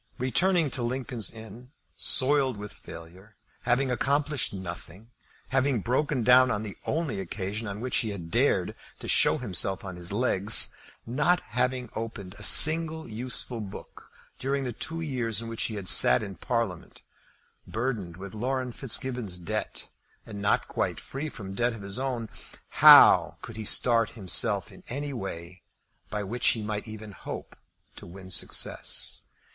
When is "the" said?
6.63-6.75, 14.63-14.73